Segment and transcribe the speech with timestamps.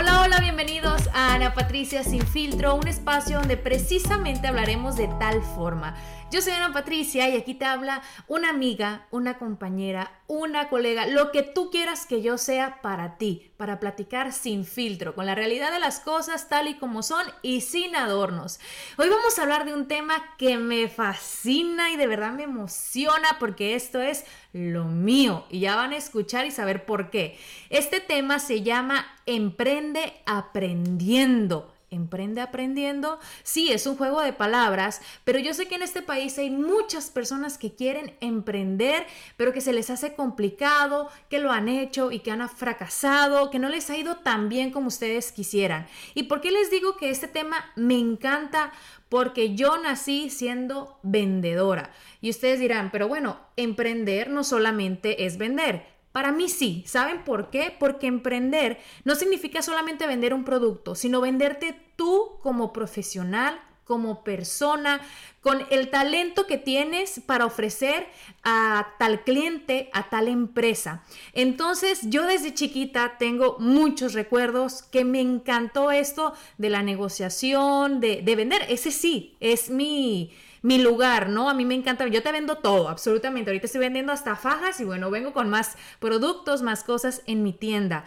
[0.00, 5.42] Hola, hola, bienvenidos a Ana Patricia Sin Filtro, un espacio donde precisamente hablaremos de tal
[5.42, 5.94] forma.
[6.30, 11.32] Yo soy Ana Patricia y aquí te habla una amiga, una compañera, una colega, lo
[11.32, 15.72] que tú quieras que yo sea para ti, para platicar sin filtro, con la realidad
[15.72, 18.60] de las cosas tal y como son y sin adornos.
[18.96, 23.38] Hoy vamos a hablar de un tema que me fascina y de verdad me emociona
[23.40, 27.40] porque esto es lo mío y ya van a escuchar y saber por qué.
[27.70, 31.74] Este tema se llama Emprende aprendiendo.
[31.92, 33.18] Emprende aprendiendo.
[33.42, 37.10] Sí, es un juego de palabras, pero yo sé que en este país hay muchas
[37.10, 39.04] personas que quieren emprender,
[39.36, 43.58] pero que se les hace complicado, que lo han hecho y que han fracasado, que
[43.58, 45.88] no les ha ido tan bien como ustedes quisieran.
[46.14, 48.72] ¿Y por qué les digo que este tema me encanta?
[49.08, 51.90] Porque yo nací siendo vendedora.
[52.20, 56.84] Y ustedes dirán, pero bueno, emprender no solamente es vender para mí sí.
[56.86, 57.74] ¿Saben por qué?
[57.78, 65.00] Porque emprender no significa solamente vender un producto, sino venderte tú como profesional, como persona,
[65.40, 68.06] con el talento que tienes para ofrecer
[68.44, 71.02] a tal cliente, a tal empresa.
[71.32, 78.22] Entonces, yo desde chiquita tengo muchos recuerdos que me encantó esto de la negociación, de,
[78.22, 78.64] de vender.
[78.68, 80.30] Ese sí, es mi
[80.62, 81.48] mi lugar, ¿no?
[81.48, 83.50] A mí me encanta, yo te vendo todo, absolutamente.
[83.50, 87.52] Ahorita estoy vendiendo hasta fajas y bueno, vengo con más productos, más cosas en mi
[87.52, 88.04] tienda.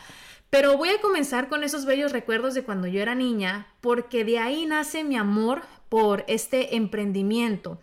[0.50, 4.38] Pero voy a comenzar con esos bellos recuerdos de cuando yo era niña, porque de
[4.38, 7.80] ahí nace mi amor por este emprendimiento.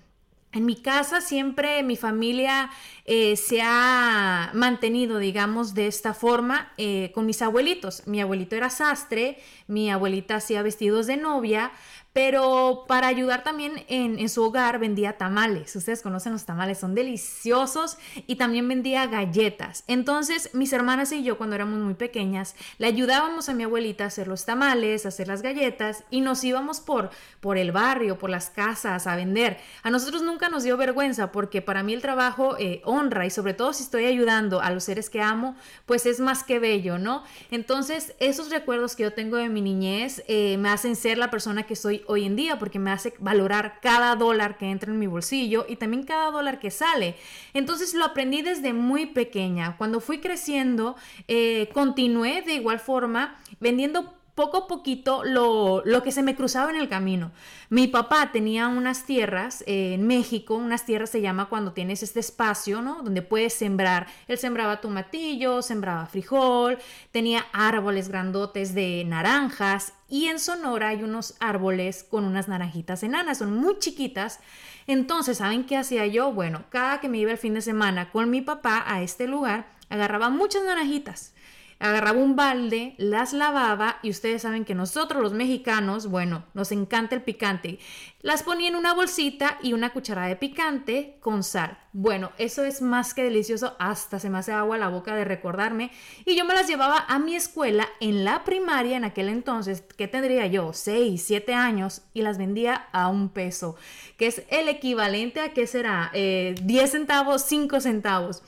[0.52, 2.70] En mi casa siempre mi familia
[3.04, 8.04] eh, se ha mantenido, digamos, de esta forma eh, con mis abuelitos.
[8.08, 9.38] Mi abuelito era sastre,
[9.68, 11.70] mi abuelita hacía vestidos de novia,
[12.12, 15.74] pero para ayudar también en, su hogar vendía tamales.
[15.76, 19.84] Ustedes conocen los tamales, son deliciosos y también vendía galletas.
[19.86, 24.06] Entonces mis hermanas y yo cuando éramos muy pequeñas le ayudábamos a mi abuelita a
[24.08, 27.10] hacer los tamales, a hacer las galletas y nos íbamos por,
[27.40, 29.58] por el barrio, por las casas a vender.
[29.82, 33.54] A nosotros nunca nos dio vergüenza porque para mí el trabajo eh, honra y sobre
[33.54, 35.54] todo si estoy ayudando a los seres que amo,
[35.86, 37.22] pues es más que bello, ¿no?
[37.52, 41.64] Entonces esos recuerdos que yo tengo de mi niñez eh, me hacen ser la persona
[41.64, 45.06] que soy hoy en día porque me hace valorar cada dólar que entra en mi
[45.06, 47.16] bolsillo y también cada dólar que sale.
[47.54, 49.76] Entonces lo aprendí desde muy pequeña.
[49.76, 50.96] Cuando fui creciendo,
[51.28, 56.76] eh, continué de igual forma vendiendo poco a poquito lo, que se me cruzaba en
[56.76, 57.30] el camino.
[57.68, 62.20] Mi papá tenía unas tierras eh, en México, unas tierras se llama cuando tienes este
[62.20, 63.02] espacio, ¿no?
[63.02, 64.06] Donde puedes sembrar.
[64.28, 66.78] Él sembraba tomatillo, sembraba frijol,
[67.10, 73.36] tenía árboles grandotes de naranjas y en Sonora hay unos árboles con unas naranjitas enanas,
[73.38, 74.40] son muy chiquitas.
[74.86, 76.32] Entonces, ¿saben qué hacía yo?
[76.32, 79.66] Bueno, cada que me iba el fin de semana con mi papá a este lugar,
[79.90, 81.34] agarraba muchas naranjitas
[81.80, 87.14] agarraba un balde, las lavaba y ustedes saben que nosotros los mexicanos, bueno, nos encanta
[87.14, 87.78] el picante.
[88.20, 91.78] Las ponía en una bolsita y una cucharada de picante con sal.
[91.94, 95.90] Bueno, eso es más que delicioso, hasta se me hace agua la boca de recordarme.
[96.26, 100.06] Y yo me las llevaba a mi escuela en la primaria en aquel entonces, que
[100.06, 103.76] tendría yo 6, 7 años, y las vendía a un peso,
[104.18, 106.10] que es el equivalente a, ¿qué será?
[106.12, 106.14] 10
[106.62, 108.42] eh, centavos, 5 centavos.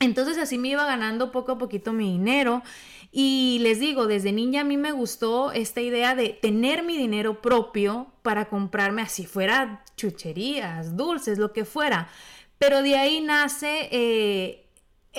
[0.00, 2.62] Entonces así me iba ganando poco a poquito mi dinero.
[3.10, 7.40] Y les digo, desde niña a mí me gustó esta idea de tener mi dinero
[7.40, 12.08] propio para comprarme así fuera chucherías, dulces, lo que fuera.
[12.58, 14.67] Pero de ahí nace eh,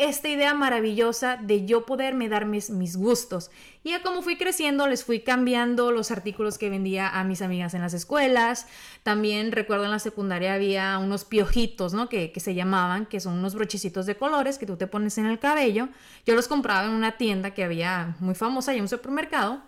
[0.06, 3.52] esta idea maravillosa de yo poderme dar mis, gustos.
[3.84, 7.74] Y ya como fui creciendo, les fui cambiando los artículos que vendía a mis amigas
[7.74, 8.68] en las escuelas.
[9.04, 12.10] También recuerdo en la secundaria había unos piojitos, ¿no?
[12.10, 15.26] Que, que se llamaban, que son unos brochecitos de colores que tú te pones en
[15.26, 15.90] el cabello.
[16.26, 19.62] Yo los compraba en una tienda que había muy famosa y un supermercado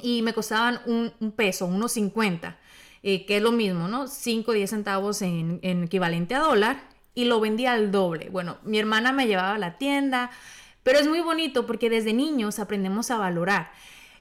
[0.00, 2.58] y me costaban un, peso, unos 50.
[3.04, 4.06] Eh, que es lo mismo, ¿no?
[4.06, 8.28] 5 o 10 centavos en, en equivalente a dólar y lo vendía al doble.
[8.30, 10.30] Bueno, mi hermana me llevaba a la tienda,
[10.82, 13.72] pero es muy bonito porque desde niños aprendemos a valorar.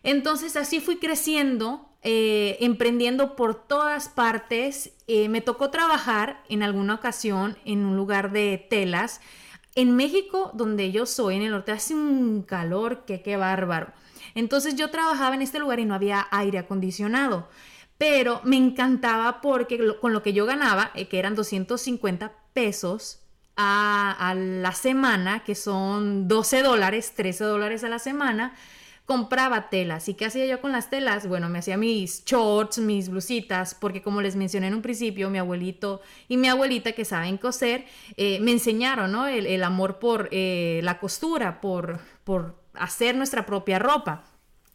[0.03, 4.91] Entonces así fui creciendo, eh, emprendiendo por todas partes.
[5.07, 9.21] Eh, me tocó trabajar en alguna ocasión en un lugar de telas.
[9.75, 13.93] En México, donde yo soy, en el norte, hace un calor que qué bárbaro.
[14.35, 17.47] Entonces yo trabajaba en este lugar y no había aire acondicionado
[18.01, 23.19] pero me encantaba porque con lo que yo ganaba, eh, que eran 250 pesos
[23.55, 28.55] a, la semana, que son 12 dólares, 13 dólares a la semana,
[29.05, 30.09] compraba telas.
[30.09, 31.27] ¿Y qué hacía yo con las telas?
[31.27, 35.37] Bueno, me hacía mis shorts, mis blusitas, porque como les mencioné en un principio, mi
[35.37, 37.85] abuelito y mi abuelita que saben coser,
[38.17, 44.23] eh, me enseñaron el, amor por eh, la costura, por, por hacer nuestra propia ropa.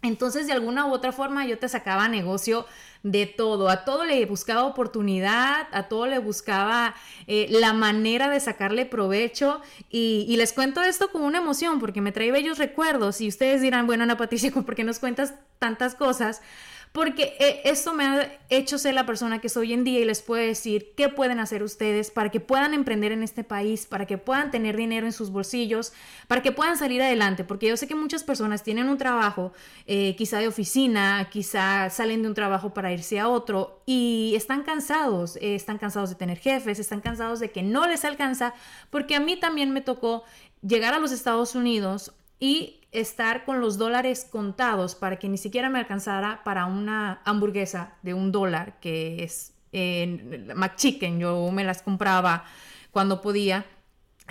[0.06, 2.66] Entonces, de alguna u otra forma, yo te sacaba negocio
[3.02, 3.68] de todo.
[3.68, 6.94] A todo le buscaba oportunidad, a todo le buscaba
[7.26, 9.60] eh, la manera de sacarle provecho.
[9.90, 13.20] Y, y, les cuento esto con una emoción, porque me trae bellos recuerdos.
[13.20, 16.42] Y ustedes dirán, bueno, Ana Patricia, ¿por qué nos cuentas tantas cosas?
[16.92, 20.04] Porque eh, esto me ha hecho ser la persona que soy hoy en día y
[20.04, 24.06] les puedo decir qué pueden hacer ustedes para que puedan emprender en este país, para
[24.06, 25.92] que puedan tener dinero en sus bolsillos,
[26.28, 29.52] para que puedan salir adelante, porque yo sé que muchas personas tienen un trabajo,
[29.86, 34.62] eh, quizá de oficina, quizá salen de un trabajo para irse a otro y están
[34.62, 38.54] cansados, eh, están cansados de tener jefes, están cansados de que no les alcanza,
[38.90, 40.24] porque a mí también me tocó
[40.62, 45.70] llegar a los Estados Unidos y estar con los dólares contados para que ni siquiera
[45.70, 52.44] me alcanzara para una hamburguesa de un dólar, que es McChicken, yo me las compraba
[52.90, 53.66] cuando podía,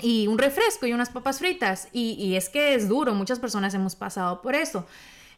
[0.02, 3.96] y un refresco y unas papas fritas, y, es que es duro, muchas personas hemos
[3.96, 4.86] pasado por eso.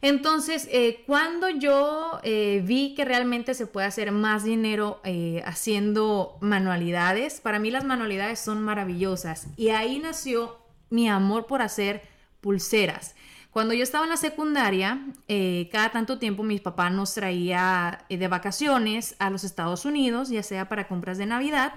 [0.00, 6.38] Entonces, eh, cuando yo eh, vi que realmente se puede hacer más dinero eh, haciendo
[6.40, 10.56] manualidades, para mí las manualidades son maravillosas y ahí nació
[10.88, 12.02] mi amor por hacer
[12.40, 13.14] pulseras.
[13.50, 18.18] Cuando yo estaba en la secundaria, eh, cada tanto tiempo mi papá nos traía eh,
[18.18, 21.74] de vacaciones a los Estados Unidos, ya sea para compras de Navidad.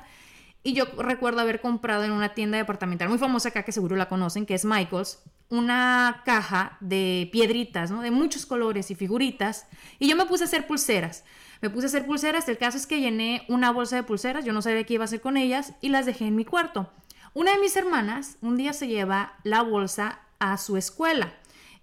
[0.63, 4.09] Y yo recuerdo haber comprado en una tienda departamental muy famosa acá, que seguro la
[4.09, 8.01] conocen, que es Michaels, una caja de piedritas, ¿no?
[8.01, 9.65] De muchos colores y figuritas.
[9.97, 11.23] Y yo me puse a hacer pulseras.
[11.61, 12.47] Me puse a hacer pulseras.
[12.47, 14.45] El caso es que llené una bolsa de pulseras.
[14.45, 16.91] Yo no sabía qué iba a hacer con ellas y las dejé en mi cuarto.
[17.33, 21.33] Una de mis hermanas un día se lleva la bolsa a su escuela,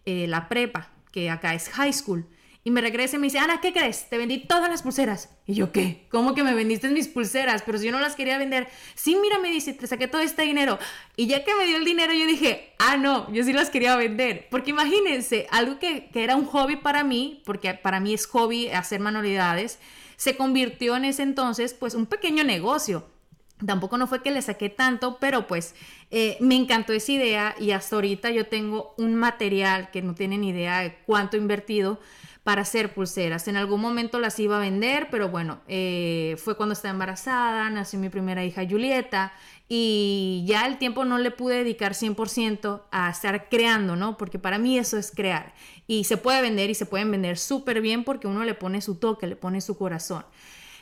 [0.05, 2.27] eh, la prepa, que acá es high school.
[2.65, 4.11] Y me regresa y me dice, Ana, ¿qué crees?
[4.11, 5.31] Te vendí todas las pulseras.
[5.47, 6.07] Y yo, ¿qué?
[6.11, 7.63] ¿Cómo que me vendiste mis pulseras?
[7.63, 8.69] Pero si yo no las quería vender.
[8.95, 10.79] Sí, mira, me dice, te saqué todo este dinero.
[11.17, 13.97] Y ya que me dio el dinero, yo dije, ah, no, yo sí las quería
[13.97, 14.49] vender.
[14.51, 18.69] Porque imagínense, algo que, que era un hobby para mí, porque para mí es hobby
[18.69, 19.79] hacer manualidades,
[20.17, 23.07] se convirtió en ese entonces, pues, un pequeño negocio.
[23.65, 25.75] Tampoco no fue que le saqué tanto, pero pues
[26.11, 30.45] eh, me encantó esa idea y hasta ahorita yo tengo un material que no tienen
[30.45, 31.99] idea de cuánto he invertido
[32.45, 33.47] para hacer pulseras.
[33.47, 37.99] En algún momento las iba a vender, pero bueno, eh, fue cuando estaba embarazada, nació
[37.99, 39.33] mi primera hija Julieta
[39.69, 44.17] y ya el tiempo no le pude dedicar 100% a estar creando, ¿no?
[44.17, 45.53] Porque para mí eso es crear.
[45.87, 48.95] Y se puede vender y se pueden vender súper bien porque uno le pone su
[48.95, 50.25] toque, le pone su corazón.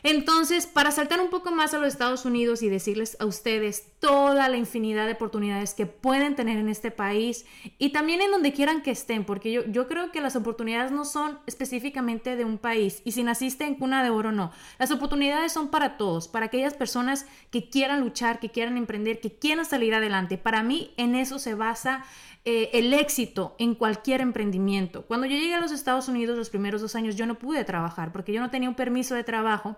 [0.09, 4.49] Entonces, para saltar un poco más a los Estados Unidos y decirles a ustedes toda
[4.49, 7.45] la infinidad de oportunidades que pueden tener en este país
[7.79, 11.05] y también en donde quieran que estén, porque yo, yo creo que las oportunidades no
[11.05, 14.53] son específicamente de un país y si naciste en cuna de oro, no.
[14.79, 19.37] Las oportunidades son para todos, para aquellas personas que quieran luchar, que quieran emprender, que
[19.37, 20.39] quieran salir adelante.
[20.39, 22.05] Para mí, en eso se basa
[22.49, 25.03] eh, el éxito en cualquier emprendimiento.
[25.03, 28.13] Cuando yo llegué a los Estados Unidos los primeros dos años, yo no pude trabajar
[28.13, 29.75] porque yo no tenía un permiso de trabajo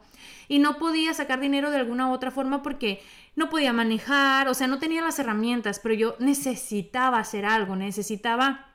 [0.49, 3.03] y no podía sacar dinero de alguna u otra forma porque
[3.37, 8.67] no podía manejar, o sea, no tenía las herramientas, pero yo necesitaba hacer algo, necesitaba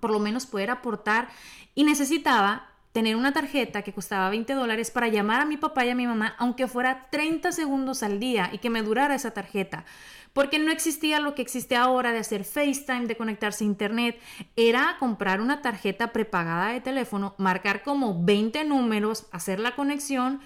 [0.00, 1.28] por lo menos poder aportar
[1.74, 5.90] y necesitaba tener una tarjeta que costaba 20 dólares para llamar a mi papá y
[5.90, 9.84] a mi mamá, aunque fuera 30 segundos al día y que me durara esa tarjeta
[10.32, 14.20] porque no existía lo que existe ahora de hacer FaceTime, de conectarse a Internet.
[14.56, 20.40] Era comprar una tarjeta prepagada de teléfono, marcar como 20 números, hacer la conexión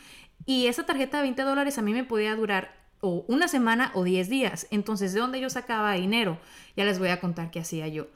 [0.46, 4.02] y esa tarjeta de 20 dólares a mí me podía durar o una semana o
[4.04, 4.66] 10 días.
[4.70, 6.38] Entonces, ¿de dónde yo sacaba dinero?
[6.76, 8.06] Ya les voy a contar qué hacía yo.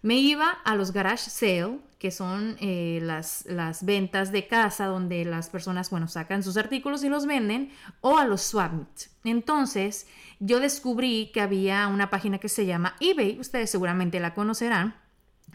[0.00, 5.24] Me iba a los garage sale, que son eh, las, las ventas de casa donde
[5.24, 9.10] las personas, bueno, sacan sus artículos y los venden, o a los swap meets.
[9.24, 10.06] Entonces,
[10.38, 14.94] yo descubrí que había una página que se llama eBay, ustedes seguramente la conocerán,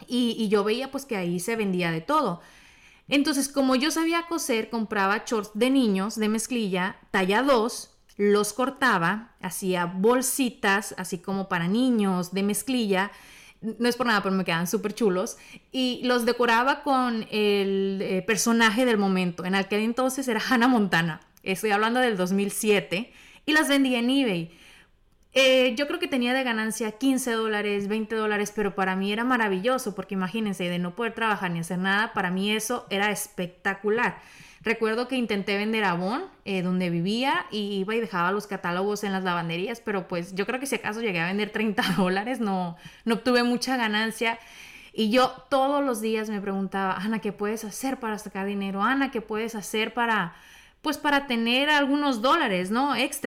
[0.08, 2.42] y, y yo veía pues que ahí se vendía de todo.
[3.08, 9.36] Entonces, como yo sabía coser, compraba shorts de niños de mezclilla, talla 2, los cortaba,
[9.42, 13.12] hacía bolsitas, así como para niños de mezclilla,
[13.80, 15.38] no es por nada, pero me quedan súper chulos.
[15.72, 19.46] Y los decoraba con el eh, personaje del momento.
[19.46, 21.22] En aquel entonces era Hannah Montana.
[21.44, 23.14] Estoy hablando del 2007.
[23.46, 24.52] Y las vendía en eBay.
[25.36, 29.24] Eh, yo creo que tenía de ganancia 15 dólares, 20 dólares, pero para mí era
[29.24, 34.22] maravilloso porque imagínense, de no poder trabajar ni hacer nada, para mí eso era espectacular.
[34.64, 39.12] Recuerdo que intenté vender Avon, eh, donde vivía, y iba y dejaba los catálogos en
[39.12, 42.78] las lavanderías, pero pues yo creo que si acaso llegué a vender 30 dólares, no,
[43.04, 44.40] no obtuve mucha ganancia.
[44.94, 48.84] Y yo todos los días me preguntaba, Ana, ¿qué puedes hacer para sacar dinero?
[48.84, 50.36] Ana, ¿qué puedes hacer para,
[50.82, 52.96] pues para tener algunos dólares, ¿no?
[52.96, 53.28] Extra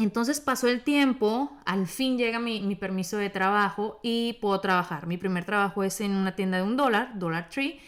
[0.00, 5.06] Entonces pasó el tiempo, al fin llega mi, permiso de trabajo y puedo trabajar.
[5.06, 7.80] Mi primer trabajo es en una tienda de un dólar, Dollar Tree,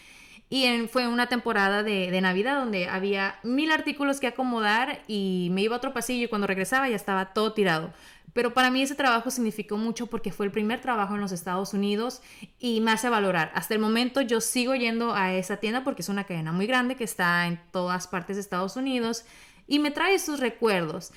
[0.49, 5.63] y fue una temporada de, de, Navidad donde había mil artículos que acomodar y me
[5.63, 7.91] iba a otro pasillo y cuando regresaba ya estaba todo tirado.
[8.33, 11.73] Pero para mí ese trabajo significó mucho porque fue el primer trabajo en los Estados
[11.73, 12.21] Unidos
[12.59, 13.51] y me hace valorar.
[13.55, 16.95] Hasta el momento yo sigo yendo a esa tienda porque es una cadena muy grande
[16.95, 19.25] que está en todas partes de Estados Unidos
[19.67, 21.11] y me trae sus recuerdos.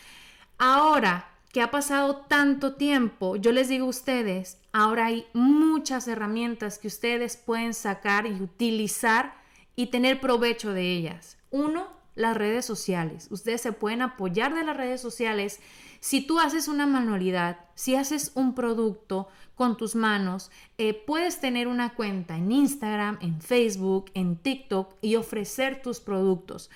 [0.59, 6.79] Ahora que ha pasado tanto tiempo, yo les digo a ustedes, ahora hay muchas herramientas
[6.79, 9.35] que ustedes pueden sacar y utilizar
[9.75, 11.39] y tener provecho de ellas.
[11.51, 13.29] Uno, las redes sociales.
[13.31, 15.61] Ustedes se pueden apoyar de las redes sociales.
[16.01, 21.69] Si tú haces una manualidad, si haces un producto con tus manos, eh, puedes tener
[21.69, 26.71] una cuenta en Instagram, en Facebook, en TikTok y ofrecer tus productos.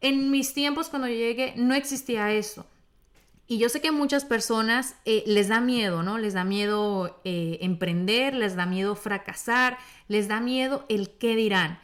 [0.00, 2.66] En mis tiempos cuando yo llegué no existía eso.
[3.48, 6.18] Y yo sé que muchas personas eh, les da miedo, ¿no?
[6.18, 11.78] Les da miedo eh, emprender, les da miedo fracasar, les da miedo el qué dirán.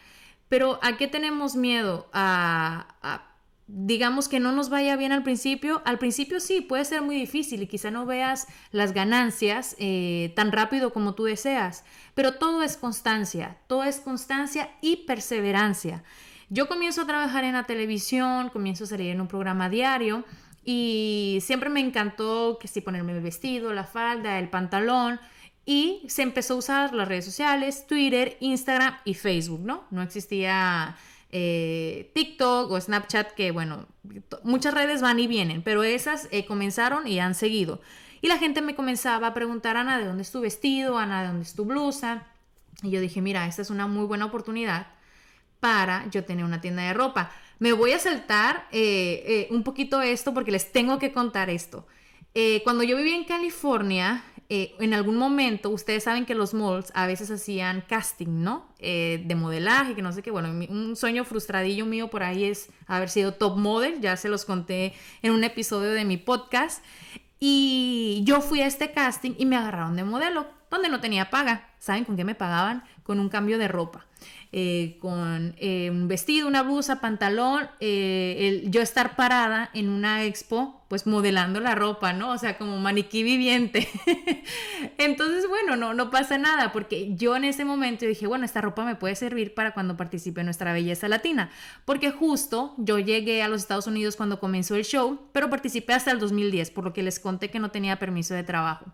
[0.48, 2.10] Pero ¿a qué tenemos miedo?
[2.12, 3.28] A,
[3.68, 5.82] digamos que no nos vaya bien al principio.
[5.84, 10.50] Al principio sí, puede ser muy difícil y quizá no veas las ganancias eh, tan
[10.50, 11.84] rápido como tú deseas.
[12.14, 16.02] Pero todo es constancia, todo es constancia y perseverancia.
[16.50, 20.24] Yo comienzo a trabajar en la televisión, comienzo a salir en un programa diario
[20.64, 25.20] y siempre me encantó que si ponerme el vestido, la falda, el pantalón.
[25.64, 29.84] Y se empezó a usar las redes sociales, Twitter, Instagram y Facebook, ¿no?
[29.90, 30.96] No existía
[31.30, 33.86] eh, TikTok o Snapchat, que bueno,
[34.42, 37.80] muchas redes van y vienen, pero esas eh, comenzaron y han seguido.
[38.20, 40.98] Y la gente me comenzaba a preguntar, Ana, ¿de dónde es tu vestido?
[40.98, 42.26] Ana, ¿de dónde es tu blusa?
[42.82, 44.88] Y yo dije, mira, esta es una muy buena oportunidad
[45.58, 47.30] para yo tener una tienda de ropa.
[47.62, 51.86] Me voy a saltar eh, eh, un poquito esto porque les tengo que contar esto.
[52.34, 57.06] Eh, cuando yo vivía en California, en algún momento, ustedes saben que los malls a
[57.06, 58.66] veces hacían casting, ¿no?
[58.80, 60.30] de modelaje, que no sé qué.
[60.30, 64.44] Bueno, un sueño frustradillo mío por ahí es haber sido top model, ya se los
[64.44, 64.92] conté
[65.22, 66.84] en un episodio de mi podcast.
[67.38, 71.70] Y yo fui a este casting y me agarraron de modelo donde no tenía paga.
[71.78, 72.82] ¿Saben con qué me pagaban?
[73.02, 74.06] Con un cambio de ropa.
[74.54, 80.84] Eh, con eh, un vestido, una blusa, pantalón, eh, yo estar parada en una expo,
[80.88, 82.32] pues modelando la ropa, ¿no?
[82.32, 83.88] O sea, como maniquí viviente.
[84.98, 88.84] Entonces, bueno, no, no pasa nada, porque yo en ese momento dije, bueno, esta ropa
[88.84, 91.50] me puede servir para cuando participe en nuestra belleza latina,
[91.86, 96.10] porque justo yo llegué a los Estados Unidos cuando comenzó el show, pero participé hasta
[96.10, 98.84] el 2010, por lo que les conté que no tenía permiso de trabajo.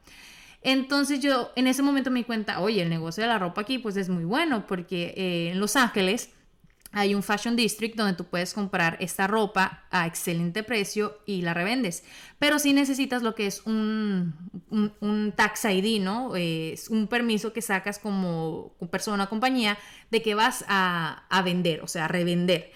[0.62, 3.78] Entonces yo en ese momento me di cuenta, oye, el negocio de la ropa aquí
[3.78, 6.30] pues es muy bueno porque eh, en Los Ángeles
[6.90, 11.52] hay un Fashion District donde tú puedes comprar esta ropa a excelente precio y la
[11.52, 12.02] revendes.
[12.38, 14.34] Pero si necesitas lo que es un,
[15.00, 16.34] un, tax ID, ¿no?
[16.34, 19.78] es un permiso que sacas como persona o compañía
[20.10, 22.72] de que vas a, vender, o sea, a revender.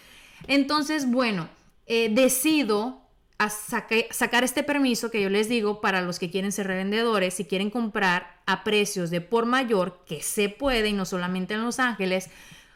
[0.46, 1.48] Entonces, bueno,
[1.86, 3.01] eh, decido
[3.50, 7.70] sacar este permiso que yo les digo para los que quieren ser revendedores, si quieren
[7.70, 12.30] comprar a precios de por mayor, que se puede y no solamente en Los Ángeles.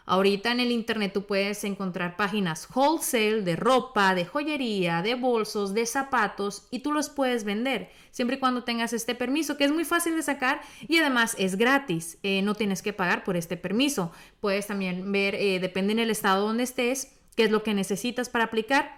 [0.08, 5.75] Ahorita en el internet tú puedes encontrar páginas wholesale de ropa, de joyería, de bolsos,
[5.75, 9.73] de zapatos y tú los puedes vender siempre y cuando tengas este permiso que es
[9.73, 13.58] muy fácil de sacar y además es gratis, eh, no tienes que pagar por este
[13.58, 14.11] permiso.
[14.40, 18.30] Puedes también ver, eh, depende en el estado donde estés, qué es lo que necesitas
[18.30, 18.96] para aplicar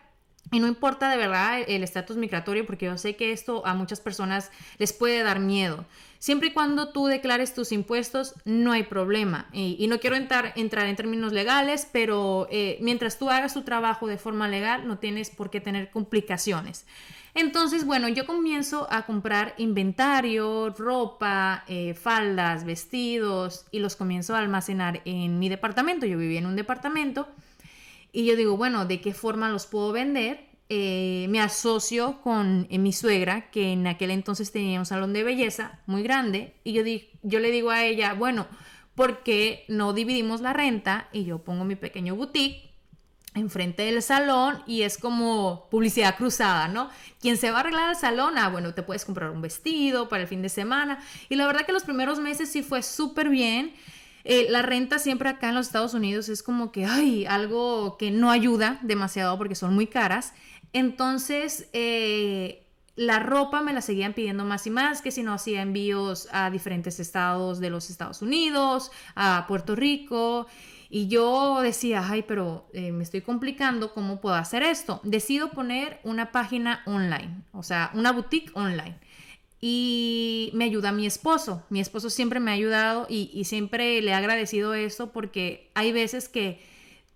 [0.50, 4.00] y no importa de verdad el estatus migratorio, porque yo sé que esto a muchas
[4.00, 5.84] personas les puede dar miedo.
[6.18, 9.48] Siempre y cuando tú declares tus impuestos, no hay problema.
[9.52, 14.06] Y, no quiero entrar, entrar, en términos legales, pero eh, mientras tú hagas tu trabajo
[14.06, 16.86] de forma legal, no tienes por qué tener complicaciones.
[17.34, 24.40] Entonces, bueno, yo comienzo a comprar inventario, ropa, eh, faldas, vestidos y los comienzo a
[24.40, 26.04] almacenar en mi departamento.
[26.04, 27.28] Yo vivía en un departamento
[28.12, 30.46] y yo digo, bueno, ¿de qué forma los puedo vender?
[30.70, 35.24] Eh, me asocio con eh, mi suegra, que en aquel entonces tenía un salón de
[35.24, 38.46] belleza muy grande, y yo, di, yo le digo a ella, bueno,
[38.94, 41.08] ¿por qué no dividimos la renta?
[41.12, 42.68] Y yo pongo mi pequeño boutique
[43.34, 46.90] enfrente del salón y es como publicidad cruzada, ¿no?
[47.20, 50.22] Quien se va a arreglar el salón, ah, bueno, te puedes comprar un vestido para
[50.22, 50.98] el fin de semana.
[51.28, 53.74] Y la verdad que los primeros meses sí fue súper bien.
[54.30, 58.10] Eh, la renta siempre acá en los Estados Unidos es como que, ay, algo que
[58.10, 60.34] no ayuda demasiado porque son muy caras.
[60.74, 65.62] Entonces, eh, la ropa me la seguían pidiendo más y más, que si no hacía
[65.62, 70.46] envíos a diferentes estados de los Estados Unidos, a Puerto Rico.
[70.90, 75.00] Y yo decía, ay, pero eh, me estoy complicando, ¿cómo puedo hacer esto?
[75.04, 78.98] Decido poner una página online, o sea, una boutique online
[79.60, 81.62] y me ayuda mi esposo.
[81.68, 86.28] Mi esposo siempre me ha ayudado y, siempre le he agradecido eso porque hay veces
[86.28, 86.60] que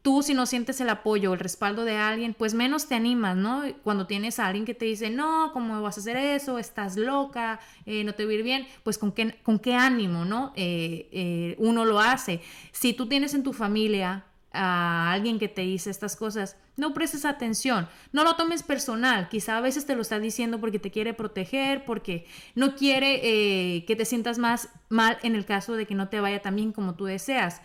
[0.03, 3.63] tú si no sientes el apoyo el respaldo de alguien, pues menos te animas, ¿no?
[3.85, 6.59] Cuando tienes a alguien que te dice, no, ¿cómo vas a hacer eso?
[6.59, 10.25] Estás loca, eh, no te va a ir bien, pues con qué, con qué ánimo,
[10.25, 10.53] ¿no?
[10.57, 12.41] Eh, eh, uno lo hace.
[12.73, 17.25] Si tú tienes en tu familia a alguien que te dice estas cosas, no prestes
[17.25, 21.15] atención, no lo tomes personal, quizá a veces te lo está diciendo porque te quiere
[21.15, 25.95] proteger, porque no quiere eh, que te sientas más mal en el caso de que
[25.95, 27.61] no te vaya tan bien como tú deseas.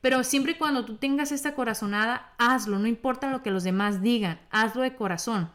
[0.00, 4.02] Pero siempre y cuando tú tengas esta corazonada, hazlo, no importa lo que los demás
[4.02, 5.48] digan, hazlo de corazón.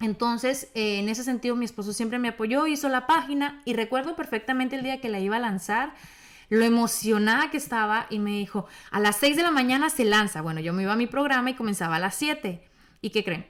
[0.00, 4.16] Entonces, eh, en ese sentido, mi esposo siempre me apoyó, hizo la página y recuerdo
[4.16, 5.92] perfectamente el día que la iba a lanzar
[6.50, 10.42] lo emocionada que estaba y me dijo, a las 6 de la mañana se lanza.
[10.42, 12.62] Bueno, yo me iba a mi programa y comenzaba a las 7.
[13.00, 13.46] ¿Y qué creen?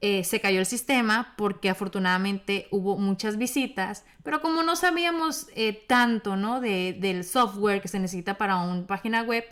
[0.00, 5.84] Eh, se cayó el sistema porque afortunadamente hubo muchas visitas, pero como no sabíamos eh,
[5.86, 6.60] tanto ¿no?
[6.60, 9.44] del software que se necesita para una página web,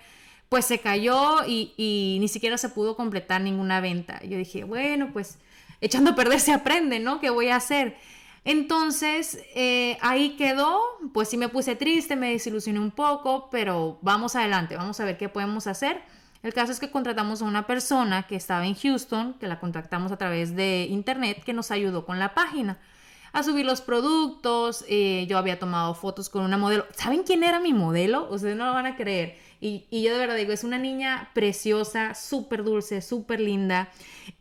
[0.49, 4.21] pues se cayó y, y, ni siquiera se pudo completar ninguna venta.
[4.23, 5.38] Yo dije, bueno, pues
[5.81, 7.19] echando a perder se aprende, ¿no?
[7.19, 7.97] ¿Qué voy a hacer?
[8.45, 10.81] Entonces, eh, ahí quedó,
[11.15, 15.17] pues sí me puse triste, me desilusioné un poco, pero vamos adelante, vamos a ver
[15.17, 16.03] qué podemos hacer.
[16.43, 20.11] El caso es que contratamos a una persona que estaba en Houston, que la contactamos
[20.11, 22.79] a través de internet, que nos ayudó con la página
[23.33, 24.85] a subir los productos.
[24.89, 26.87] Eh, yo había tomado fotos con una modelo.
[26.97, 28.29] ¿Saben quién era mi modelo?
[28.31, 29.39] Ustedes no lo van a creer.
[29.64, 33.92] Y, yo de verdad digo, es una niña preciosa, súper dulce, súper linda.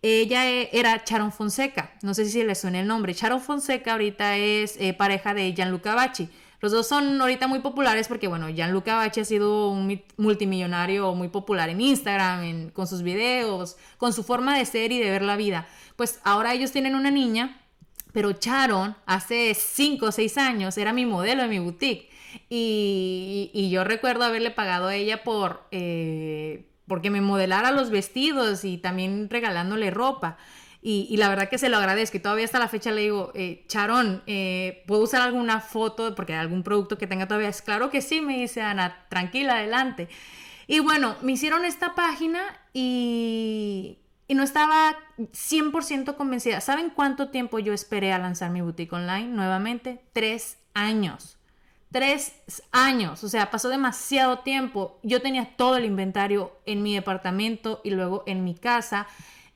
[0.02, 3.14] Ella e, era Charon Fonseca, no sé si le suena el nombre.
[3.14, 6.28] Charon Fonseca ahorita es eh, pareja de Gianluca Bacci.
[6.60, 11.28] Los dos son ahorita muy populares porque, bueno, Gianluca Bacci ha sido un multimillonario muy
[11.28, 15.36] popular en Instagram, con sus videos, con su forma de ser y de ver la
[15.36, 15.68] vida.
[15.98, 17.62] Pues ahora ellos tienen una niña,
[18.12, 22.11] pero Charon hace 5 o 6 años era mi modelo en mi boutique.
[22.50, 28.78] Y, yo recuerdo haberle pagado a ella por, eh, porque me modelara los vestidos y
[28.78, 30.38] también regalándole ropa.
[30.84, 32.18] Y, la verdad que se lo agradezco.
[32.18, 36.16] Y todavía hasta la fecha le digo, eh, Charón, eh, ¿puedo usar alguna foto?
[36.16, 37.50] Porque algún producto que tenga todavía.
[37.50, 40.10] Es claro que sí, me dice Ana, tranquila, adelante.
[40.68, 42.42] Y bueno, me hicieron esta página
[42.74, 46.62] y, y no estaba 100% convencida.
[46.62, 50.02] ¿Saben cuánto tiempo yo esperé a lanzar mi boutique online nuevamente?
[50.14, 51.38] Tres años.
[51.92, 52.34] Tres
[52.72, 54.98] años, o sea, pasó demasiado tiempo.
[55.04, 59.08] Yo tenía todo el inventario en mi departamento y luego en mi casa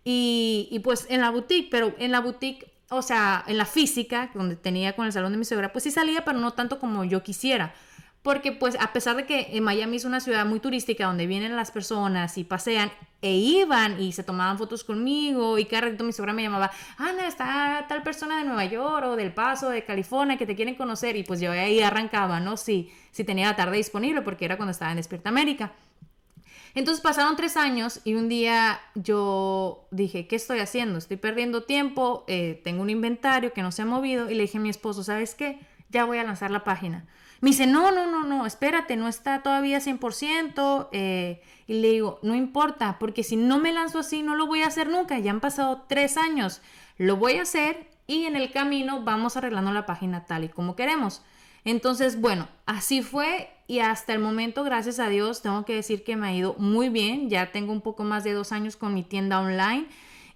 [0.03, 4.57] y, pues en la boutique, pero en la boutique, o sea, en la física, donde
[4.57, 7.23] tenía con el salón de mi suegra, pues sí salía, pero no tanto como yo
[7.23, 7.73] quisiera.
[8.25, 11.69] Porque pues a pesar de que Miami es una ciudad muy turística donde vienen las
[11.69, 16.33] personas y pasean e iban y se tomaban fotos conmigo y cada ratito mi suegra
[16.33, 20.47] me llamaba, Ana, está tal persona de Nueva York o del Paso, de California que
[20.47, 22.57] te quieren conocer y pues yo ahí arrancaba, ¿no?
[22.57, 25.73] Si, si tenía la tarde disponible porque era cuando estaba en Despierta América.
[26.73, 30.97] Entonces pasaron tres años y un día yo dije, ¿qué estoy haciendo?
[30.97, 34.57] Estoy perdiendo tiempo, eh, tengo un inventario que no se ha movido y le dije
[34.57, 35.59] a mi esposo, ¿sabes qué?
[35.91, 37.05] Ya voy a lanzar la página.
[37.41, 40.89] Me dice, no, no, no, no, espérate, no está todavía 100%.
[40.91, 44.61] Eh, y le digo, no importa, porque si no me lanzo así, no lo voy
[44.61, 45.19] a hacer nunca.
[45.19, 46.61] Ya han pasado tres años.
[46.97, 50.75] Lo voy a hacer y en el camino vamos arreglando la página tal y como
[50.75, 51.21] queremos.
[51.63, 56.15] Entonces, bueno, así fue y hasta el momento, gracias a Dios, tengo que decir que
[56.15, 57.29] me ha ido muy bien.
[57.29, 59.87] Ya tengo un poco más de dos años con mi tienda online.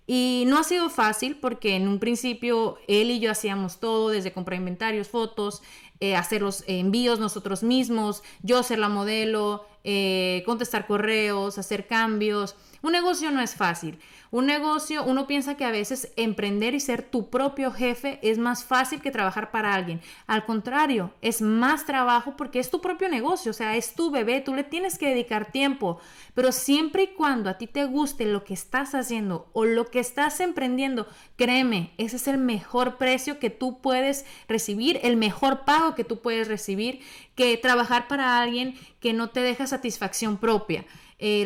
[0.07, 4.33] Y no ha sido fácil porque en un principio él y yo hacíamos todo, desde
[4.33, 5.61] comprar inventarios, fotos,
[5.99, 12.55] eh, hacer los envíos nosotros mismos, yo ser la modelo, eh, contestar correos, hacer cambios.
[12.81, 13.99] Un negocio no es fácil.
[14.31, 18.63] Un negocio, uno piensa que a veces emprender y ser tu propio jefe es más
[18.63, 20.01] fácil que trabajar para alguien.
[20.27, 24.41] Al contrario, es más trabajo porque es tu propio negocio, o sea, es tu bebé,
[24.41, 25.99] tú le tienes que dedicar tiempo.
[26.35, 29.99] Pero siempre y cuando a ti te guste lo que estás haciendo o lo que
[29.99, 35.95] estás emprendiendo, créeme, ese es el mejor precio que tú puedes recibir, el mejor pago
[35.95, 37.01] que tú puedes recibir,
[37.39, 40.83] que trabajar para alguien que no te deja satisfacción propia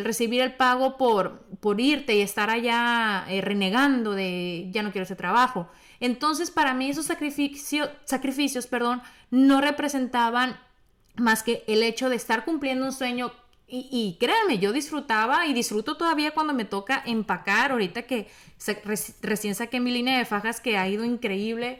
[0.04, 5.04] recibir el pago por, por irte y estar allá eh, renegando de ya no quiero
[5.04, 5.70] ese trabajo.
[6.00, 10.60] Entonces, para mí esos sacrificios perdón, no representaban
[11.16, 13.32] más que el hecho de estar cumpliendo un sueño
[13.68, 18.28] y, créanme, yo disfrutaba y disfruto todavía cuando me toca empacar, ahorita que
[19.22, 21.80] recién saqué mi línea de fajas que ha ido increíble,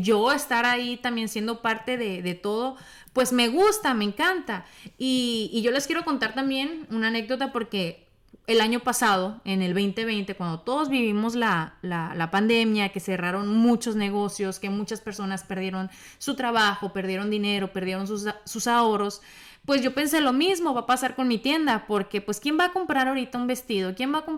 [0.00, 2.76] yo estar ahí también siendo parte de, de todo,
[3.18, 4.64] pues me gusta, me encanta.
[4.96, 8.06] Y, yo les quiero contar también una anécdota porque
[8.46, 13.96] el año pasado, en el 2020, cuando todos vivimos la, la, pandemia, que cerraron muchos
[13.96, 19.20] negocios, que muchas personas perdieron su trabajo, perdieron dinero, perdieron sus, sus ahorros,
[19.64, 22.66] pues yo pensé lo mismo va a pasar con mi tienda, porque pues ¿quién va
[22.66, 23.96] a comprar ahorita un vestido?
[23.96, 24.37] ¿Quién va a?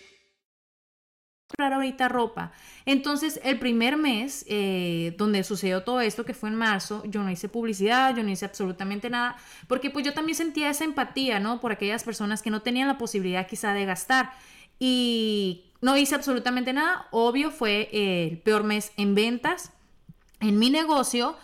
[1.59, 2.51] ahorita ropa.
[2.85, 7.31] Entonces, el primer mes eh, donde sucedió todo esto, que fue en marzo, yo no
[7.31, 9.37] hice publicidad, yo no hice absolutamente nada,
[9.67, 11.59] porque pues yo también sentía esa empatía, ¿no?
[11.61, 14.31] Por aquellas personas que no tenían la posibilidad quizá de gastar.
[14.79, 17.07] Y no hice absolutamente nada.
[17.11, 19.71] Obvio, fue el peor mes en ventas,
[20.39, 21.37] en mi negocio.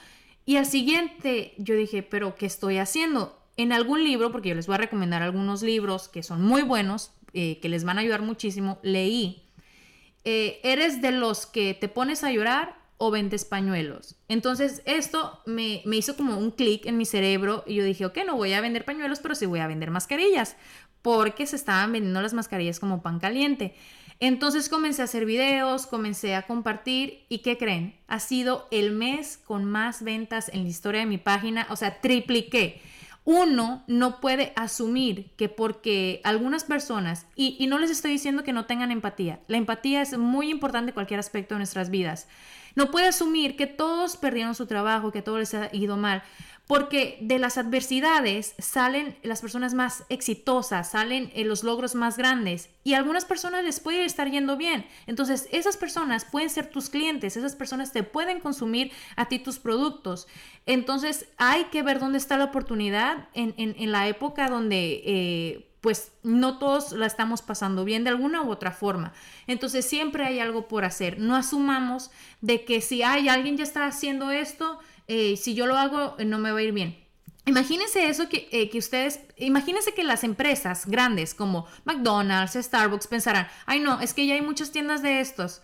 [0.45, 3.37] Y al siguiente yo dije, pero ¿qué estoy haciendo?
[3.57, 7.11] En algún libro, porque yo les voy a recomendar algunos libros que son muy buenos,
[7.33, 9.46] eh, que les van a ayudar muchísimo, leí
[10.29, 14.17] eh, ¿eres de los que te pones a llorar o vendes pañuelos?
[14.27, 18.35] Entonces esto me, hizo como un clic en mi cerebro y yo dije, ok, no
[18.35, 20.57] voy a vender pañuelos, pero sí voy a vender mascarillas,
[21.01, 23.73] porque se estaban vendiendo las mascarillas como pan caliente.
[24.19, 27.95] Entonces comencé a hacer videos, comencé a compartir y ¿qué creen?
[28.09, 32.01] Ha sido el mes con más ventas en la historia de mi página, o sea,
[32.01, 32.81] tripliqué.
[33.27, 38.65] Uno no puede asumir que porque algunas personas, y, no les estoy diciendo que no
[38.67, 42.29] tengan empatía, la empatía es muy importante en cualquier aspecto de nuestras vidas,
[42.77, 46.21] no puede asumir que todos perdieron su trabajo, que todo les ha ido mal,
[46.67, 52.69] porque de las adversidades salen las personas más exitosas, salen eh, los logros más grandes
[52.83, 54.85] y a algunas personas les puede estar yendo bien.
[55.07, 59.57] Entonces, esas personas pueden ser tus clientes, esas personas te pueden consumir a ti tus
[59.57, 60.27] productos.
[60.67, 65.01] Entonces, hay que ver dónde está la oportunidad en, en, la época donde...
[65.03, 69.13] Eh, pues no todos la estamos pasando bien de alguna u otra forma.
[69.45, 71.19] Entonces siempre hay algo por hacer.
[71.19, 72.11] No asumamos
[72.41, 76.25] de que si hay alguien ya está haciendo esto, eh, si yo lo hago, eh,
[76.25, 77.07] no me va a ir bien.
[77.45, 83.47] Imagínense eso que, eh, que, ustedes, imagínense que las empresas grandes como McDonald's, Starbucks pensarán,
[83.65, 85.61] ay no, es que ya hay muchas tiendas de estos.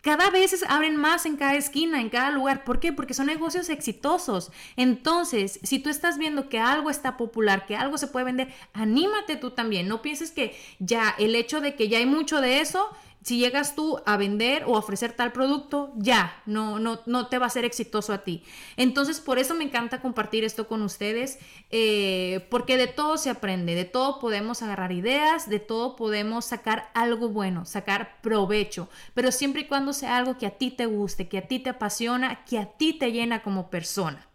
[0.00, 2.64] Cada vez abren más en cada esquina, en cada lugar.
[2.64, 2.92] ¿Por qué?
[2.92, 4.50] Porque son negocios exitosos.
[4.76, 9.36] Entonces, si tú estás viendo que algo está popular, que algo se puede vender, anímate
[9.36, 9.88] tú también.
[9.88, 12.88] No pienses que ya el hecho de que ya hay mucho de eso
[13.22, 17.46] si llegas tú a vender o ofrecer tal producto, ya, no, no, no te va
[17.46, 18.42] a ser exitoso a ti.
[18.76, 21.38] Entonces, por eso me encanta compartir esto con ustedes,
[21.70, 26.90] eh, porque de todo se aprende, de todo podemos agarrar ideas, de todo podemos sacar
[26.94, 31.28] algo bueno, sacar provecho, pero siempre y cuando sea algo que a ti te guste,
[31.28, 34.29] que a ti te apasiona, que a ti te llena como persona.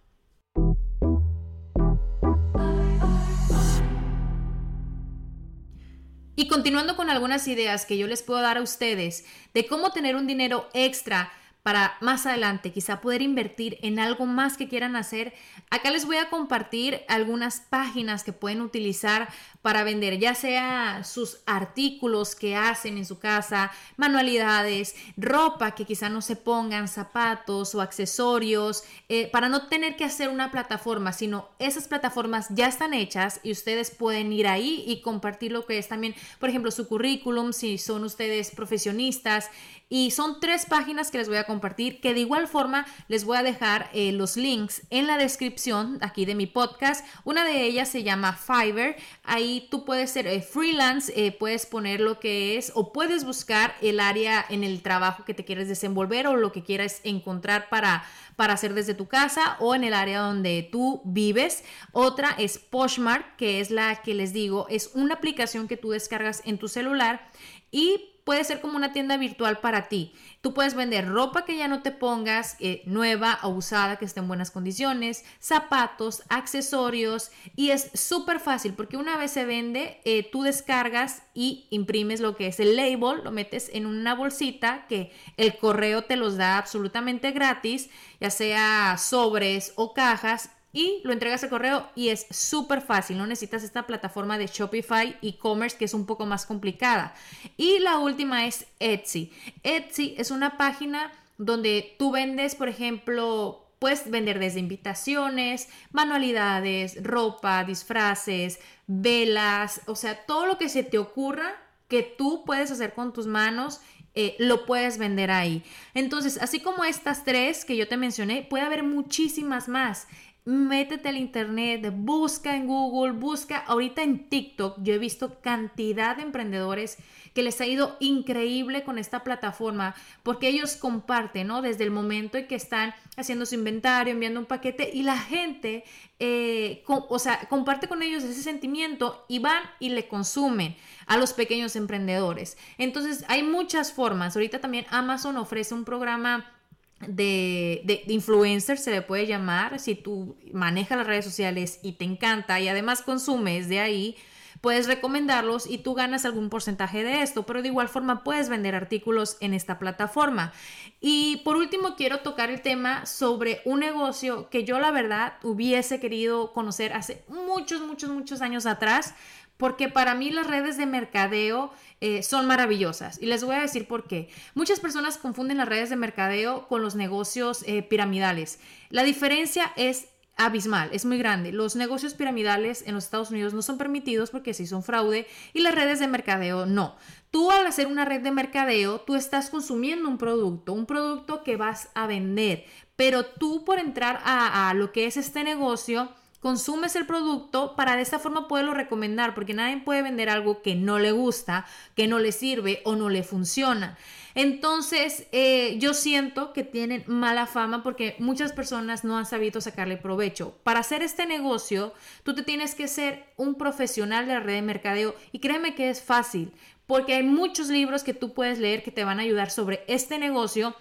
[6.36, 10.16] Y continuando con algunas ideas que yo les puedo dar a ustedes de cómo tener
[10.16, 11.32] un dinero extra
[11.66, 15.34] para más adelante quizá poder invertir en algo más que quieran hacer,
[15.72, 19.30] acá les voy a compartir algunas páginas que pueden utilizar
[19.64, 26.08] para vender, ya sea sus artículos que hacen en su casa, manualidades, ropa que quizá
[26.08, 31.50] no se pongan, zapatos o accesorios, eh, para no tener que hacer una plataforma, sino
[31.58, 35.88] esas plataformas ya están hechas y ustedes pueden ir ahí y compartir lo que es
[35.88, 39.50] también, por ejemplo, su currículum, si son ustedes profesionistas,
[39.88, 43.38] y son tres páginas que les voy a compartir, que de igual forma les voy
[43.38, 47.06] a dejar eh, los links en la descripción aquí de mi podcast.
[47.24, 48.96] Una de ellas se llama Fiverr.
[49.24, 53.76] Ahí tú puedes ser eh, freelance, eh, puedes poner lo que es o puedes buscar
[53.82, 58.04] el área en el trabajo que te quieres desenvolver o lo que quieras encontrar para,
[58.36, 61.64] para hacer desde tu casa o en el área donde tú vives.
[61.92, 66.42] Otra es Poshmark, que es la que les digo, es una aplicación que tú descargas
[66.46, 67.30] en tu celular
[67.72, 70.12] y puede ser como una tienda virtual para ti.
[70.42, 74.20] Tú puedes vender ropa que ya no te pongas, eh, nueva o usada, que esté
[74.20, 80.28] en buenas condiciones, zapatos, accesorios y es súper fácil porque una vez se vende, eh,
[80.30, 85.12] tú descargas y imprimes lo que es el label, lo metes en una bolsita que
[85.38, 91.42] el correo te los da absolutamente gratis, ya sea sobres o cajas y lo entregas
[91.42, 95.94] al correo y es súper fácil, no necesitas esta plataforma de Shopify e-commerce que es
[95.94, 97.16] un poco más complicada.
[97.56, 99.32] Y la última es Etsy.
[99.64, 107.64] Etsy es una página donde tú vendes, por ejemplo, puedes vender desde invitaciones, manualidades, ropa,
[107.64, 111.56] disfraces, velas, o sea, todo lo que se te ocurra
[111.88, 113.80] que tú puedes hacer con tus manos
[114.14, 115.64] eh, lo puedes vender ahí.
[115.94, 120.08] Entonces, así como estas tres que yo te mencioné, puede haber muchísimas más
[120.46, 124.78] métete al internet, busca en Google, busca ahorita en TikTok.
[124.84, 126.98] Yo he visto cantidad de emprendedores
[127.34, 131.62] que les ha ido increíble con esta plataforma porque ellos comparten, ¿no?
[131.62, 135.84] Desde el momento en que están haciendo su inventario, enviando un paquete y la gente,
[136.20, 140.76] eh, o sea, comparte con ellos ese sentimiento y van y le consumen
[141.08, 142.58] a los pequeños emprendedores.
[142.78, 144.36] Entonces, hay muchas formas.
[144.36, 146.55] Ahorita también Amazon ofrece un programa
[147.02, 152.06] de, de, influencer, se le puede llamar, si tú manejas las redes sociales y te
[152.06, 154.16] encanta y además consumes de ahí,
[154.62, 158.74] puedes recomendarlos y tú ganas algún porcentaje de esto, pero de igual forma puedes vender
[158.74, 160.54] artículos en esta plataforma.
[161.00, 166.00] Y por último quiero tocar el tema sobre un negocio que yo la verdad hubiese
[166.00, 169.14] querido conocer hace muchos, muchos, muchos años atrás,
[169.58, 173.22] porque para mí las redes de mercadeo eh, son maravillosas.
[173.22, 174.30] Y les voy a decir por qué.
[174.54, 178.60] Muchas personas confunden las redes de mercadeo con los negocios eh, piramidales.
[178.90, 181.52] La diferencia es abismal, es muy grande.
[181.52, 185.62] Los negocios piramidales en los Estados Unidos no son permitidos porque sí son fraude y
[185.62, 186.96] las redes de mercadeo no.
[187.32, 191.58] Tú al hacer una red de mercadeo, tú estás consumiendo un producto, un producto que
[191.58, 192.66] vas a vender,
[192.96, 196.10] pero tú por entrar a, a lo que es este negocio,
[196.46, 200.76] consumes el producto para de esta forma poderlo recomendar, porque nadie puede vender algo que
[200.76, 203.98] no le gusta, que no le sirve o no le funciona.
[204.36, 209.98] Entonces, eh, yo siento que tienen mala fama porque muchas personas no han sabido sacarle
[209.98, 210.56] provecho.
[210.62, 214.62] Para hacer este negocio, tú te tienes que ser un profesional de la red de
[214.62, 216.54] mercadeo y créeme que es fácil
[216.86, 220.20] porque hay muchos libros que tú puedes leer que te van a ayudar sobre este
[220.20, 220.76] negocio.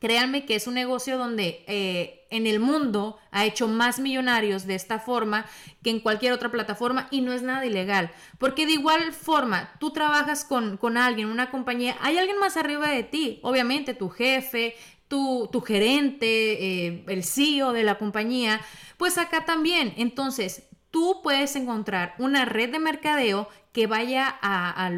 [0.00, 4.74] Créanme que es un negocio donde eh, en el mundo ha hecho más millonarios de
[4.74, 5.44] esta forma
[5.82, 8.10] que en cualquier otra plataforma y no es nada ilegal.
[8.38, 12.88] Porque de igual forma, tú trabajas con, con alguien, una compañía, hay alguien más arriba
[12.88, 14.74] de ti, obviamente tu jefe,
[15.06, 18.60] tu, tu gerente, eh, el CEO de la compañía,
[18.96, 19.92] pues acá también.
[19.98, 24.90] Entonces, tú puedes encontrar una red de mercadeo que vaya a,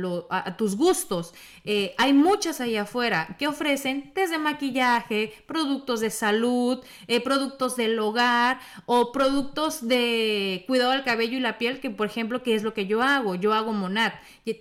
[0.57, 1.35] tus gustos.
[1.65, 7.99] Eh, hay muchas ahí afuera que ofrecen desde maquillaje, productos de salud, eh, productos del
[7.99, 12.63] hogar o productos de cuidado del cabello y la piel, que por ejemplo, ¿qué es
[12.63, 13.35] lo que yo hago?
[13.35, 14.13] Yo hago Monad.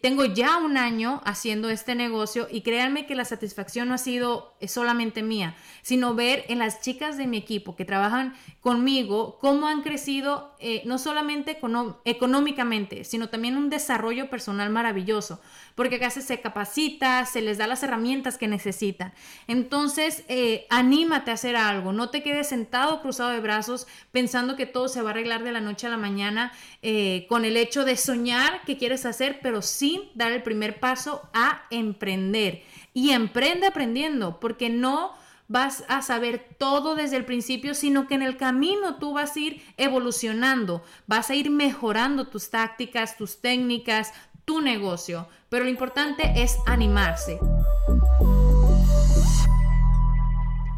[0.02, 4.54] Tengo ya un año haciendo este negocio y créanme que la satisfacción no ha sido
[4.67, 9.82] solamente mía, sino ver en las chicas de mi equipo que trabajan conmigo cómo han
[9.82, 11.60] crecido eh, no solamente
[12.06, 15.42] económicamente, sino también un desarrollo personal maravilloso,
[15.76, 19.14] porque acá se, capacita, se les da las herramientas que necesitan.
[19.48, 24.66] Entonces, eh, anímate a hacer algo, no te quedes sentado cruzado de brazos pensando que
[24.66, 27.86] todo se va a arreglar de la noche a la mañana eh, con el hecho
[27.86, 32.64] de soñar que quieres hacer, pero sin dar el primer paso a emprender.
[32.94, 35.14] Y emprende aprendiendo, porque no
[35.52, 39.40] vas a saber todo desde el principio, sino que en el camino tú vas a
[39.40, 44.14] ir evolucionando, vas a ir mejorando tus tácticas, tus técnicas,
[44.46, 45.28] tu negocio.
[45.50, 47.38] Pero lo importante es animarse.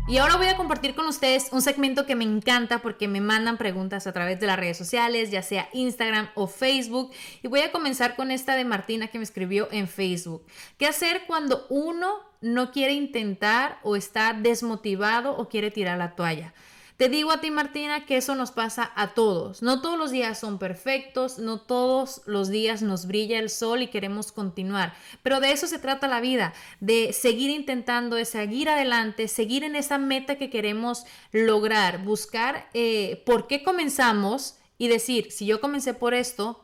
[0.05, 3.57] Y ahora voy a compartir con ustedes un segmento que me encanta porque me mandan
[3.57, 7.11] preguntas a través de las redes sociales, ya sea Instagram o Facebook.
[7.41, 10.45] Y voy a comenzar con esta de Martina que me escribió en Facebook.
[10.77, 16.53] ¿Qué hacer cuando uno no quiere intentar o está desmotivado o quiere tirar la toalla?
[16.97, 19.63] Te digo a ti, Martina, que eso nos pasa a todos.
[19.63, 23.87] No todos los días son perfectos, no todos los días nos brilla el sol y
[23.87, 24.93] queremos continuar.
[25.23, 29.75] Pero de eso se trata la vida, de seguir intentando, de seguir adelante, seguir en
[29.75, 35.95] esa meta que queremos lograr, buscar eh, por qué comenzamos y decir, si yo comencé
[35.95, 36.63] por esto,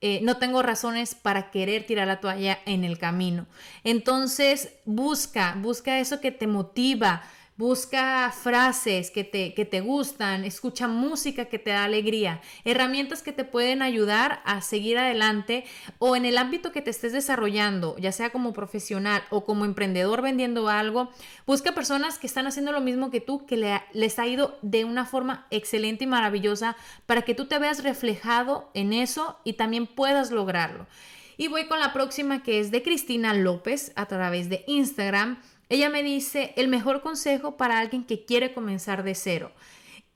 [0.00, 3.46] eh, no tengo razones para querer tirar la toalla en el camino.
[3.84, 7.22] Entonces, busca, busca eso que te motiva,
[7.56, 13.30] Busca frases que te, que te gustan, escucha música que te da alegría, herramientas que
[13.30, 15.64] te pueden ayudar a seguir adelante
[16.00, 20.20] o en el ámbito que te estés desarrollando, ya sea como profesional o como emprendedor
[20.20, 21.10] vendiendo algo,
[21.46, 24.84] busca personas que están haciendo lo mismo que tú, que le, les ha ido de
[24.84, 29.86] una forma excelente y maravillosa para que tú te veas reflejado en eso y también
[29.86, 30.88] puedas lograrlo.
[31.36, 35.40] Y voy con la próxima que es de Cristina López a través de Instagram.
[35.68, 39.52] Ella me dice el mejor consejo para alguien que quiere comenzar de cero.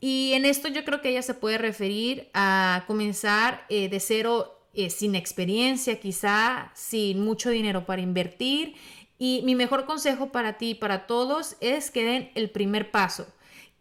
[0.00, 4.58] Y en esto yo creo que ella se puede referir a comenzar eh, de cero
[4.74, 8.74] eh, sin experiencia, quizá sin mucho dinero para invertir.
[9.18, 13.26] Y mi mejor consejo para ti y para todos es que den el primer paso,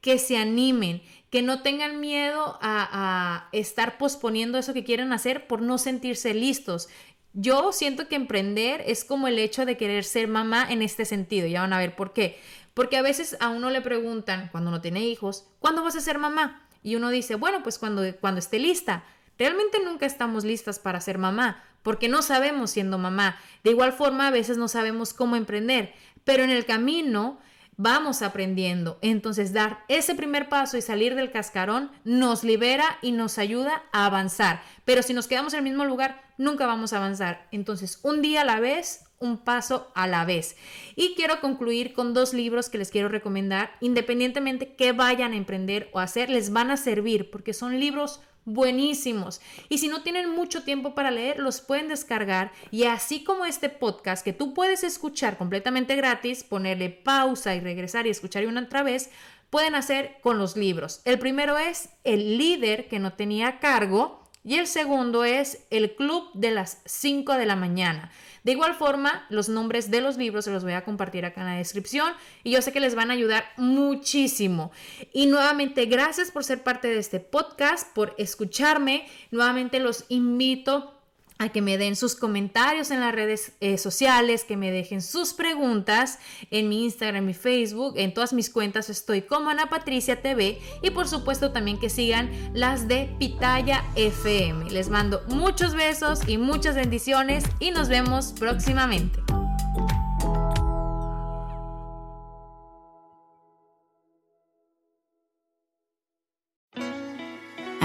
[0.01, 5.45] que se animen, que no tengan miedo a, a estar posponiendo eso que quieren hacer
[5.45, 6.89] por no sentirse listos.
[7.33, 11.47] Yo siento que emprender es como el hecho de querer ser mamá en este sentido.
[11.47, 12.39] Ya van a ver por qué.
[12.73, 16.19] Porque a veces a uno le preguntan, cuando no tiene hijos, ¿cuándo vas a ser
[16.19, 16.67] mamá?
[16.83, 19.03] Y uno dice, bueno, pues cuando, cuando esté lista.
[19.37, 23.37] Realmente nunca estamos listas para ser mamá, porque no sabemos siendo mamá.
[23.63, 27.39] De igual forma, a veces no sabemos cómo emprender, pero en el camino
[27.77, 28.97] vamos aprendiendo.
[29.01, 34.05] Entonces, dar ese primer paso y salir del cascarón nos libera y nos ayuda a
[34.05, 34.61] avanzar.
[34.83, 37.47] Pero si nos quedamos en el mismo lugar, nunca vamos a avanzar.
[37.51, 40.55] Entonces, un día a la vez, un paso a la vez.
[40.95, 45.89] Y quiero concluir con dos libros que les quiero recomendar, independientemente que vayan a emprender
[45.93, 49.41] o hacer, les van a servir porque son libros buenísimos.
[49.69, 53.69] Y si no tienen mucho tiempo para leer, los pueden descargar y así como este
[53.69, 58.83] podcast que tú puedes escuchar completamente gratis, ponerle pausa y regresar y escuchar una otra
[58.83, 59.09] vez,
[59.49, 61.01] pueden hacer con los libros.
[61.03, 66.29] El primero es El líder que no tenía cargo y el segundo es El Club
[66.33, 68.11] de las 5 de la mañana.
[68.47, 71.47] De igual forma, los nombres de los libros se los voy a compartir acá en
[71.47, 72.13] la descripción
[72.45, 74.71] y yo sé que les van a ayudar muchísimo.
[75.11, 79.05] Y nuevamente, gracias por ser parte de este podcast, por escucharme.
[79.31, 80.96] Nuevamente los invito
[81.39, 85.33] a que me den sus comentarios en las redes eh, sociales, que me dejen sus
[85.33, 86.19] preguntas
[86.51, 90.89] en mi Instagram, mi Facebook, en todas mis cuentas estoy como Ana Patricia TV y
[90.91, 94.71] por supuesto también que sigan las de Pitaya FM.
[94.71, 99.36] Les mando muchos besos y muchas bendiciones y nos vemos próximamente.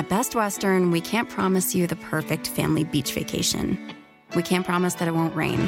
[0.03, 3.79] At Best Western, we can't promise you the perfect family beach vacation.
[4.35, 5.61] We can't promise that it won't rain,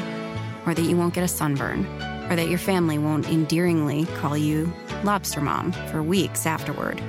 [0.65, 1.85] or that you won't get a sunburn,
[2.29, 4.73] or that your family won't endearingly call you
[5.05, 6.99] Lobster Mom for weeks afterward.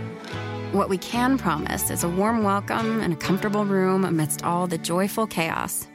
[0.70, 4.79] What we can promise is a warm welcome and a comfortable room amidst all the
[4.79, 5.89] joyful chaos.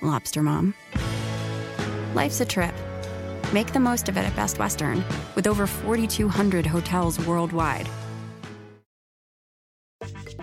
[0.00, 0.74] Lobster Mom.
[2.12, 2.74] Life's a trip.
[3.52, 5.04] Make the most of it at Best Western,
[5.36, 7.88] with over 4,200 hotels worldwide.